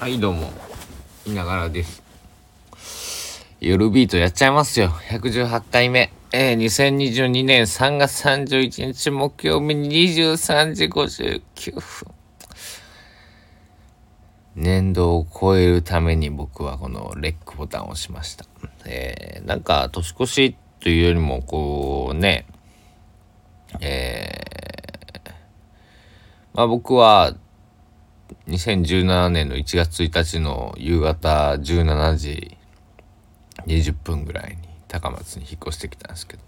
[0.00, 0.50] はいどうも。
[1.26, 2.02] いながらです。
[3.60, 4.88] 夜ビートやっちゃいますよ。
[4.88, 6.10] 118回目。
[6.32, 12.08] えー、2022年3月31日木曜日23時59分。
[14.56, 18.46] 年度を超えるために僕はこのレックボタンを押しました。
[18.86, 22.46] えー、なんか年越しというよりもこうね
[23.80, 25.30] えー、
[26.54, 27.34] まあ僕は
[28.50, 32.56] 2017年の1月1日の夕方17時
[33.66, 36.42] 20分ぐらいに高松に引っ越してきたんですけど、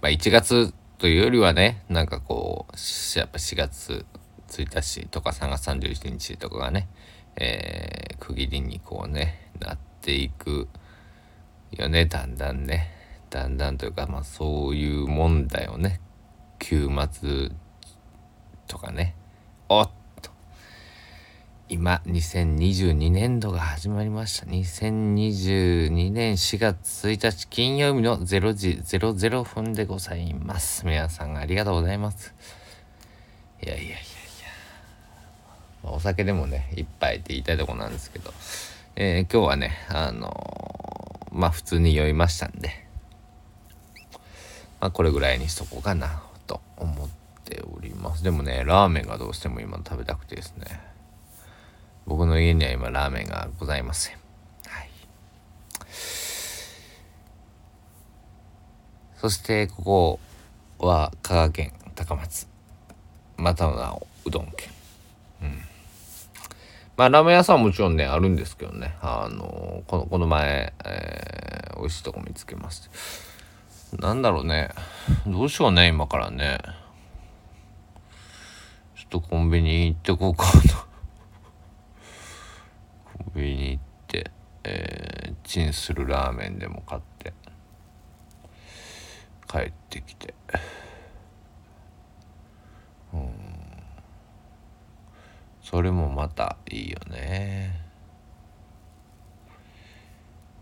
[0.00, 4.06] まあ、1月というよりはねなんかこうやっぱ4月
[4.48, 6.86] 1日とか3月31日とかがね、
[7.36, 10.68] えー、区切りにこうねなっていく
[11.72, 12.06] よね。
[12.06, 12.94] だんだんね。
[13.30, 16.00] だんだんというかまあそういうもんだよね。
[16.60, 17.50] 休末
[18.68, 19.14] とかね。
[19.70, 19.90] おっ
[20.22, 20.30] と。
[21.68, 24.46] 今2022年度が始まりました。
[24.46, 30.86] 2022年4月1日金曜日の0時00分でございます。
[30.86, 32.34] 皆さんありがとうございます。
[33.62, 33.98] いやいやいやいや、
[35.84, 38.32] まあ、お酒でもね一杯って言いたいとこなんですけど、
[38.96, 42.70] えー、今日はねあのー、まあ普通に酔いましたんで。
[44.80, 46.22] まあこれぐらいにしとこうかな。
[48.08, 48.24] ます。
[48.24, 50.80] でもねラーメンがどうしても今食べたくてですね。
[52.06, 54.16] 僕の家には今ラーメンがございません。
[54.66, 54.90] はい。
[59.16, 60.18] そしてこ
[60.78, 62.48] こは香川県高松。
[63.36, 64.68] またのうどん県。
[65.42, 65.62] うん。
[66.96, 68.96] まあラーメン屋さんはもちろんねあるんですけどね。
[69.02, 72.88] あのこのこの前、えー、美味しいとこ見つけまして。
[73.98, 74.70] なんだろうね。
[75.26, 76.58] どうしようね今からね。
[79.08, 80.50] とコンビニ行ってこうかな。
[83.24, 84.30] コンビニ行って
[84.64, 87.32] えー、チンするラーメンでも買って
[89.50, 90.34] 帰ってきて。
[93.14, 93.30] うん。
[95.62, 97.80] それもまたいいよね。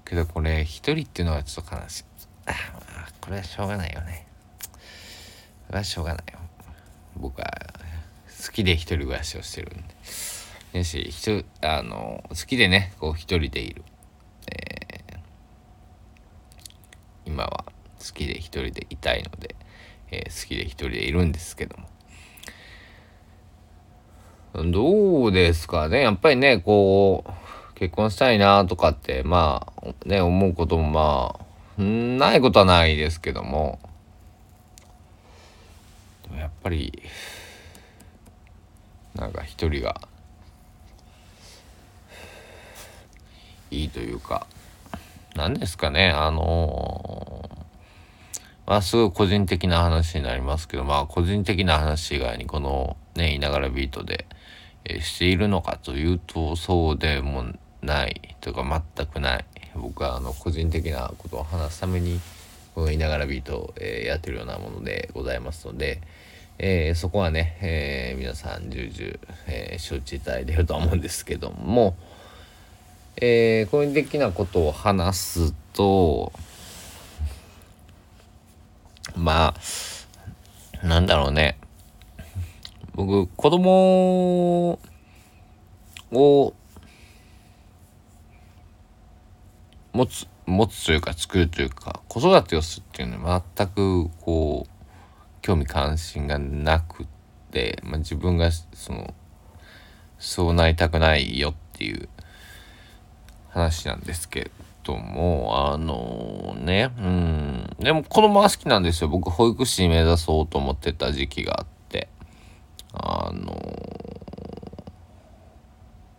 [0.05, 2.05] けどこれ一人っていうのはちょっと悲しい。
[3.21, 4.29] これはしょうがないよね。
[5.67, 6.39] これはしょうがないよ。
[7.17, 7.66] 僕は
[8.47, 9.75] 好きで一人暮らしをしてるん
[10.73, 10.79] で。
[10.79, 13.83] よし、人、あの、好きでね、こう一人でいる。
[14.53, 15.19] えー、
[17.27, 17.65] 今は
[17.99, 19.57] 好きで一人でいたいので、
[20.13, 21.89] えー、好きで一人でいるんですけども。
[24.71, 31.41] どうですかねやっぱりね、こう、結婚したいなとかって、まあ、ね、思うこともま
[31.79, 33.81] あ、ないことはないですけども、
[36.23, 37.03] でもやっぱり、
[39.17, 40.01] なんか一人が
[43.71, 44.47] いいというか
[45.35, 54.27] 何ですかねあのー、まあすごい個人的な話になりますけどまあ個人的な話以外にこのねいながらビートで、
[54.85, 57.45] えー、しているのかというとそうでも
[57.83, 59.45] ないというか全くない
[59.75, 62.21] 僕はあの個人的なことを話すために
[62.75, 66.01] このいながらビートを、えー、やってるようなものでございますので、
[66.59, 71.95] えー、そこはね、えー、皆さん重々、えー、承知いただいてると思うんですけども、
[73.17, 76.33] えー、個人的なことを話すと
[79.15, 79.55] ま
[80.83, 81.59] あなんだろうね。
[82.95, 84.79] 僕子供
[86.13, 86.55] を
[89.93, 94.76] 持つ持つというか作るというか子育てをするっていうのは全くこう
[95.47, 97.07] 興味関心がなくっ
[97.53, 99.15] て、まあ、自分がその
[100.19, 102.09] そうなりたくないよっていう
[103.51, 104.51] 話なんですけ
[104.83, 107.77] どもあのねうん。
[107.79, 109.09] でも子供が好きなんですよ。
[109.09, 112.09] 僕保育士目指そうと思ってた時期があって。
[112.93, 113.63] あの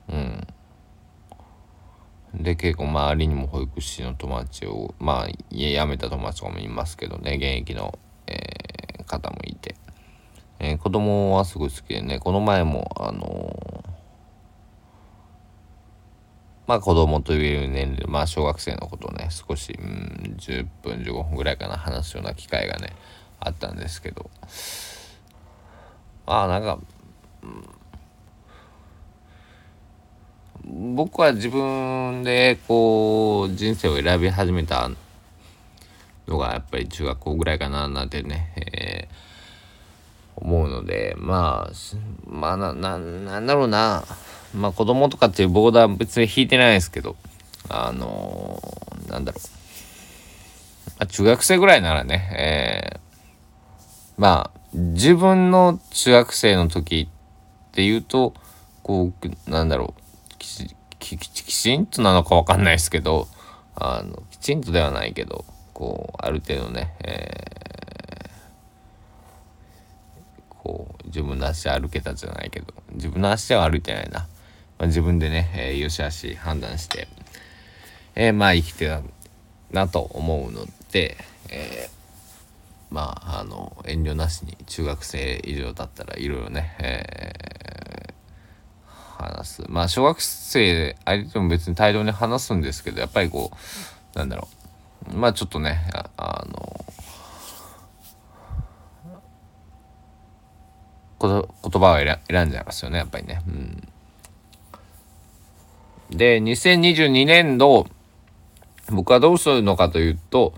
[0.07, 0.47] うん。
[2.33, 7.99] で結構周りにも保育士の友達をまあ辞めた友達とかもいますけどね現役の、
[9.19, 9.75] 方もいて、
[10.59, 13.89] えー、子供はすごい好きでねこの前もあのー、
[16.67, 22.93] まあ子供と言える年齢まあ小学生のことをね少し、うん、10分15分ぐらいかな話すような機会がね
[23.39, 24.29] あったんですけど。
[26.27, 26.77] まあなんか、
[27.41, 27.47] う
[30.67, 34.89] ん、僕は自分でこう人生を選び始めた
[36.27, 41.73] のがやっぱり中学校ぐらいかななんてね、えー、思うのでまあ
[42.25, 44.03] まあなななんだろうな。
[44.55, 47.17] まあ子供とかっていうボーダー別に引いてないですけど
[47.69, 58.33] あのー、なんだろう、まあ、中学生ぐらいならね、えー、まあ自分の中学生の時っていうと
[58.83, 60.01] こうなんだろう。
[60.99, 63.27] きききちんとなのか分かんないですけど
[63.75, 65.45] あのきちんとではないけど
[65.77, 74.21] こうある程度ね、えー、こう自分の足歩けたじゃないけど自分の足は歩いてないな、
[74.79, 77.07] まあ、自分でね、えー、よしあし判断して、
[78.15, 79.01] えー、まあ生きてた
[79.69, 81.15] なと思うので、
[81.51, 81.93] えー、
[82.89, 89.63] まああの遠慮なしに中学生以上だったらいろいろね、えー、話す。
[89.69, 94.56] まあ小学生相手も別に大量に話すんですけどやっぱりこうなんだろう
[95.13, 96.85] まあちょっとねあの
[101.19, 103.41] 言葉を選んじゃいますよねやっぱりね。
[103.47, 103.87] うん、
[106.17, 107.87] で2022年度
[108.89, 110.53] 僕はどうするのかというと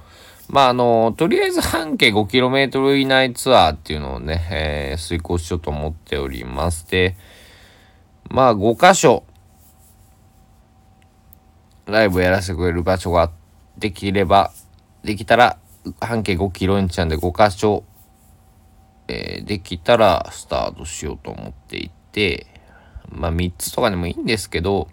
[0.49, 7.15] まああのとりあえず半径 5km 以内ツアーっていうのをね、えー、遂行しようと思っておりまして
[8.29, 9.23] まあ5箇所
[11.85, 13.31] ライブやらせてくれる場所があっ
[13.79, 14.51] できれば
[15.03, 15.57] できたら
[15.99, 17.83] 半径 5km にちゃんで5箇所
[19.09, 22.45] えー、できたらスタートしようと思っていて、
[23.09, 24.87] まあ3つとかでもいいんですけど、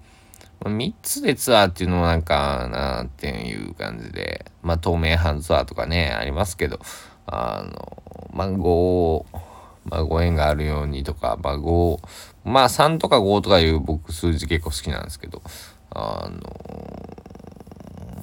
[0.61, 6.81] まあ、3つでツアーっていうのもなんかなっていう感じで、まあ透明版ツアーとかね、ありますけど、
[7.27, 9.25] あの、まあ5、
[9.85, 11.99] まあご縁があるようにとか、まあ5、
[12.45, 15.43] まあ3とか5とかいう僕数字結構好きなんですけど、
[15.91, 16.39] あの、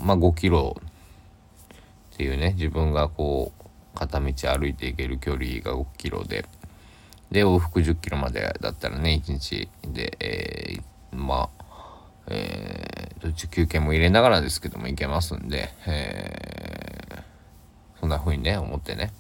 [0.04, 0.76] まあ5キロ
[2.14, 6.46] っていうね、自分がこう、片道歩いていける距離が5キロで。
[7.32, 11.64] で往復10キロまでだったらね1日で、えー、まあ
[12.28, 19.12] えー、途中休憩も入れながらですけども行けますんで、えー、そんな風にね思ってね、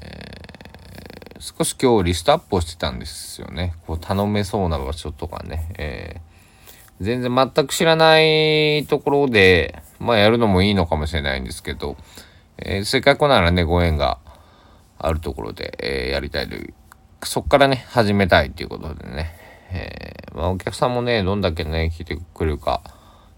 [0.00, 3.74] えー、少し今日リストアップをしてたんですよね。
[3.86, 6.33] こう頼めそうな場所とかね、えー、
[7.00, 11.96] 全然全く知らないところでまあやるのもいいのかもしれないんですけど
[12.58, 14.18] えー、せっかくならね、ご縁が
[14.98, 16.74] あるところで、えー、やりたいという、
[17.22, 19.34] そっからね、始めたいということでね、
[19.72, 22.82] えー、まあ、お客さんもね、どんだけね、来てくれるか、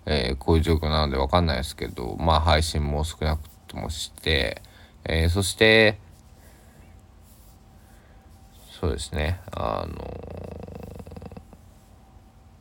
[0.09, 4.63] えこういう状況なのでわかんないですけど、まあ、配信も少なくともして、
[5.05, 5.99] えそして、
[8.81, 9.97] そうですね、あの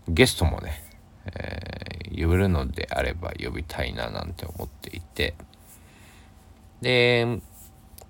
[0.07, 0.84] ゲストもね、
[1.33, 5.36] え呼べるのであれば呼びたいななんて思っていて、
[6.81, 7.39] で、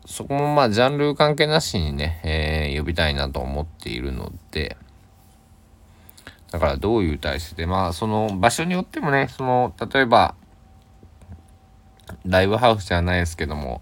[0.05, 4.77] そこもまあジャンル関係なしにね、えー、呼びたいなと思っているので、
[6.51, 10.35] だからどういう体制で、まあその場所によってもね、その、例えば、
[12.23, 13.81] ライブハウスじゃないですけども、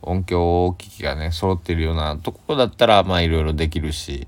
[0.00, 4.26] 音響機器がね、揃ってるようなところだったら、まあいろいろできるし、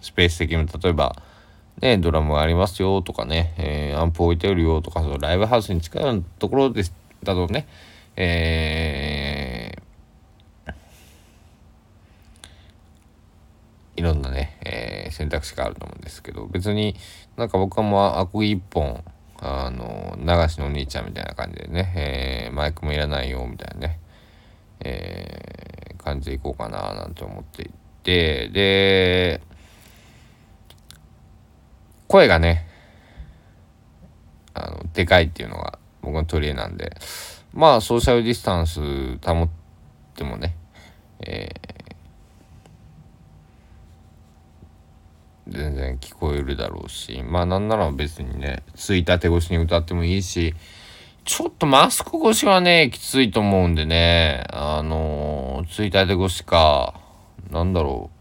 [0.00, 1.22] スペース的にも例えば、
[1.80, 6.92] ね、ドラムがありますよとかね、えー、アンプ置いてあるよとか、そのライブハウスに近いところです
[7.22, 7.66] だとね、
[8.16, 10.72] えー、
[13.96, 16.96] いろんなね、えー、選択肢があると思うんですけど別に
[17.36, 19.02] なんか僕はもうアコギ一本
[19.38, 24.00] あの流しのお兄ちゃんみたいな感じでね、えー、マイクもいらないよみたいなね、
[24.80, 27.70] えー、感じでいこうかななんて思ってい
[28.02, 29.40] てで
[32.10, 32.66] 声がね
[34.52, 36.96] あのでかいっていうのが僕の取り柄なんで。
[37.52, 39.48] まあソーシャルディスタンス保っ
[40.14, 40.54] てもね、
[41.20, 50.54] えー、全然聞こえるだろうしまあなんなら別にねついたて越しに歌ってもいいし
[51.24, 56.94] ちょっとマスク越しはねきついと思うんでねあのついたて越しか
[57.50, 58.19] なんだろう。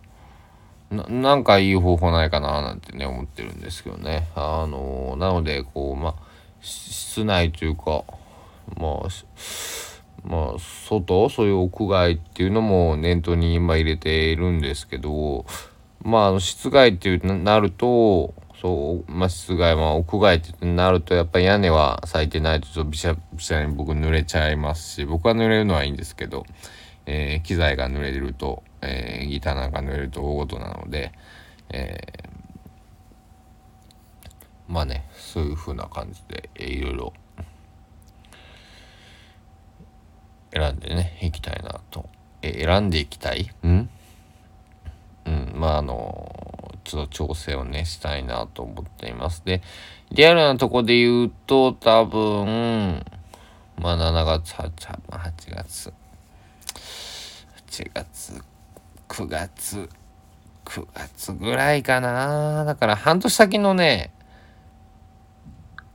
[0.91, 4.27] なんかいい方法ないかななんてね思ってるんですけどね。
[4.35, 6.15] あのなのでこうまあ
[6.61, 8.03] 室内というか
[8.75, 9.07] まあ
[10.23, 11.29] まあ外？
[11.29, 15.45] そういう屋外っていうのも念頭に今入れているんですけど
[16.01, 26.45] まあ室外っていうなるとそうまあ室外まあ屋外ってなるとやっぱり屋根は咲いてないとちょっとびしゃびしゃに僕濡れちゃいますし僕は濡れるのはいいんですけど、
[27.05, 31.11] えー、機材が濡れると、えー、ギターなんか濡れると大事なので、
[31.69, 37.13] えー、まあねそういう風な感じで、えー、いろいろ
[40.53, 42.09] 選んでねいきたいなと、
[42.41, 43.51] え選んでいきたい？
[43.63, 43.89] うん？
[45.25, 46.35] うんまああの
[46.85, 49.43] ちょっと調整をね、したいなと思っています。
[49.45, 49.61] で、
[50.11, 53.05] リアルなとこで言うと、多分、
[53.77, 54.71] まあ7月、8,
[55.09, 55.93] 8月、
[57.67, 58.43] 8月、
[59.19, 59.89] 9月、
[60.63, 62.63] 9月ぐらいかな。
[62.63, 64.13] だから半年先のね、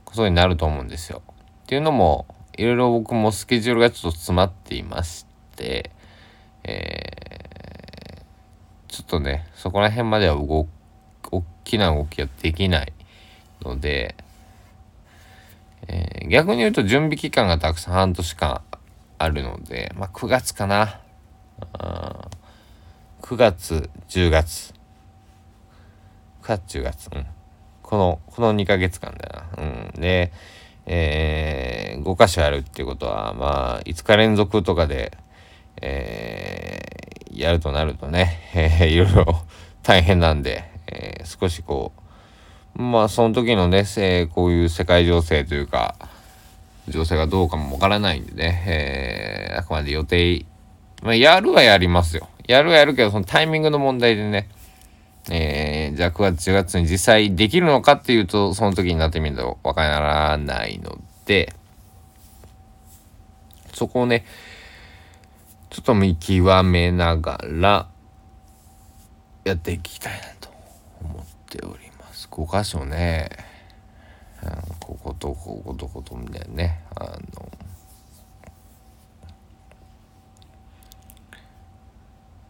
[0.03, 1.23] ことになると思うんですよ。
[1.63, 5.89] っていうのも、いろいろ僕もスケジュールがちょっと詰まっていまして、
[6.63, 10.67] えー、ちょっとね、そこら辺までは動、
[11.31, 12.93] 大きな動きはできない
[13.63, 14.15] ので、
[15.87, 18.61] えー、逆に言うと準備期間がたくさん半年間
[19.17, 20.99] あるので、まあ9月かな。
[23.25, 24.71] 9月、10月。
[26.43, 27.09] 9月、10月。
[27.11, 27.25] うん。
[27.81, 29.63] この、この2ヶ月間だな。
[29.63, 29.99] うん。
[29.99, 30.31] で、
[30.85, 35.17] えー、5箇所やるっていうことは、まあ、5日連続とかで、
[35.81, 39.25] えー、やるとなるとね、えー、いろいろ
[39.81, 41.93] 大変なんで、えー、少しこ
[42.77, 45.95] う、まあ、その時のね、えこういう世界情勢というか、
[46.87, 50.45] 情勢がどうかもわからないんでね、えー、あくまで予定、
[51.01, 52.29] まあ、やるはやりますよ。
[52.47, 54.49] やるはやるけど、そのタイミングの問題でね、
[55.29, 61.53] えー、じゃあ9月10月に実際できるのかっていうと、その時になってみるとわからないので、
[63.73, 64.25] そこをね、
[65.69, 67.87] ちょっと見極めながら、
[69.43, 70.49] やっていきたいなと
[71.03, 72.27] 思っております。
[72.31, 73.29] 5箇所ね、
[74.43, 74.49] うん、
[74.79, 77.49] こことこことこことみたいなね、あの、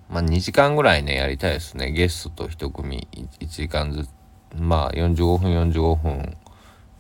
[0.10, 1.92] まあ、2時間ぐらいね、やりたいですね。
[1.92, 4.10] ゲストと1組1時間ずつ、
[4.56, 6.38] まあ、45分、45分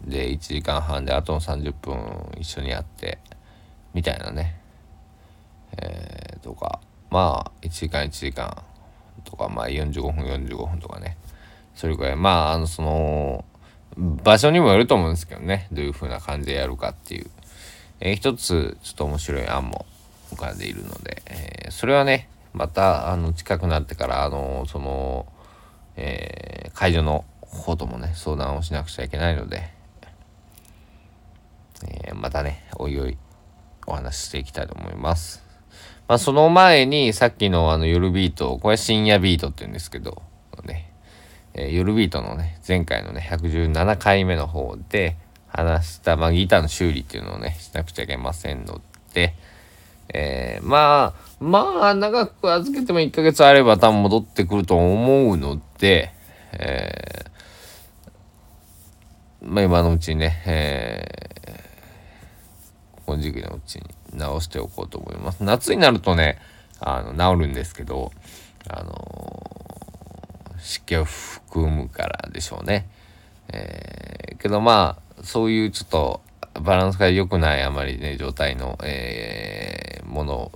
[0.05, 3.19] で1時間半で、あとの30分一緒にやって、
[3.93, 4.59] みたいなね。
[5.77, 8.63] えー、とか、まあ、1時間1時間
[9.23, 11.17] とか、まあ、45分、45分とかね。
[11.75, 13.45] それぐらい、まあ、あの、その、
[13.97, 15.67] 場所にもよると思うんですけどね。
[15.71, 17.29] どういう風な感じでやるかっていう。
[17.99, 19.85] えー、一つ、ちょっと面白い案も
[20.31, 25.27] 浮かんでいるので、えー、それはね、またあの近くなってからあのその、
[25.97, 29.69] えー、会場の方ともね相談をしなくちゃいけないので、
[31.83, 33.17] えー、またねおいおい
[33.85, 35.43] お話ししていきたいと思います。
[36.07, 40.21] まあ、その前にさっきのあの夜ビートこれ深夜ビートって言うんですけど
[40.63, 40.91] ね、
[41.53, 48.81] えー、夜ビートのね前回のね117回目の方で話した、まあ、ギターの修理っていうのをねしなくちゃいけませんの
[49.13, 49.33] で、
[50.13, 56.11] えー、まあまあ、長く預けても1ヶ月あれば多分戻ってくると思うので、
[56.53, 63.83] えー、まあ今のうちにね、えー、この時期のうちに
[64.13, 65.43] 直しておこうと思います。
[65.43, 66.39] 夏になるとね、
[66.79, 68.11] あの、治るんですけど、
[68.69, 72.87] あのー、湿気を含むからでしょうね。
[73.49, 76.21] えー、けどまあ、そういうちょっと
[76.61, 79.74] バランスが良くないあまりね、状態の、えー、
[80.25, 80.51] ものを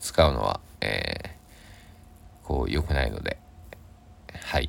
[0.00, 3.38] 使うのは、えー、こう良くないので
[4.42, 4.68] はい。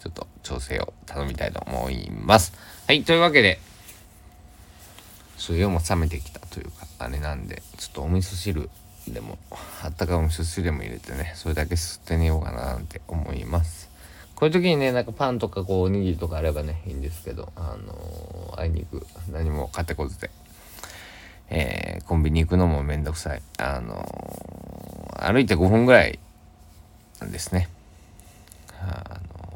[0.00, 2.52] ちょっと調整を頼みたいと思います。
[2.86, 3.58] はいというわけで
[5.36, 8.70] そうも冷めてきたというかあれなんでちょっとお味噌汁
[9.08, 9.36] でも
[9.82, 13.90] あったかいお味噌汁でも入れてねそれだけ吸って寝ようかななんて思います。
[14.36, 20.30] こういう時にねなんかパンとかこうおにぎりとかあればねいいんですけどあのー、あいにく何も買ってこずで
[21.48, 23.42] えー、コンビニ行くのもめんどくさい。
[23.58, 26.18] あのー、歩いて5分ぐらい
[27.20, 27.68] なんですね。
[28.80, 29.50] あの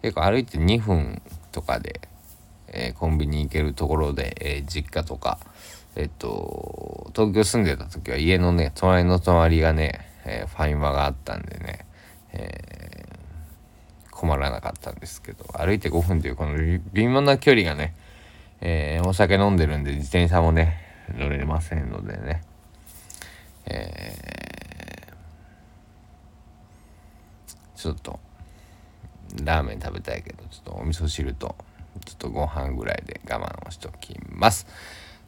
[0.00, 1.22] ー、結構歩いて2分
[1.52, 2.00] とかで、
[2.70, 5.38] えコンビニ行けるところで、え実家とか、
[5.96, 11.86] えっと、東京住んでた時は家のね、隣の隣がね、えファイマがあったんでね、
[12.32, 13.08] え
[14.10, 16.56] 困らなかったんですけど、歩いて5分というこの
[16.92, 17.94] 微妙な距離がね、
[18.60, 20.80] えー、お酒飲んでるんで自転車もね、
[21.16, 22.42] 乗れませんのでね、
[23.66, 28.18] えー、ちょっと、
[29.44, 31.54] ラーメン食べたいけど、ちょっとお味噌汁と、
[32.04, 34.66] ちょっとご飯ぐらいで我慢をしておきます。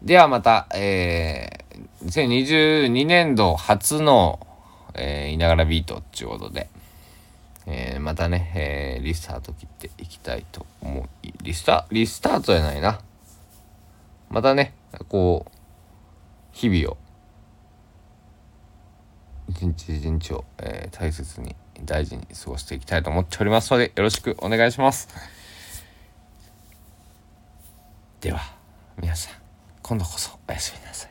[0.03, 4.47] ではまた、えー、2022年度初の、
[4.95, 6.69] えー、いながらビートっていうことで、
[7.67, 11.05] えー、またね、えー、リスタート切っていきたいと思う。
[11.43, 13.01] リスタ、リスタートじゃないな。
[14.31, 14.73] またね、
[15.09, 15.51] こう、
[16.53, 16.97] 日々を、
[19.49, 25.09] 一日一日を、えー、大切に、大事に過ごしていきたいと思っておりますので、よろしくお願いします。
[28.21, 28.41] では、
[29.01, 29.35] 皆さん、
[29.83, 31.11] 今度こそおやすみなさい。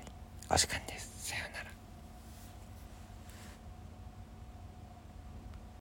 [0.49, 1.08] お時間です。